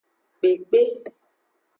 [0.37, 0.81] Kpekpe.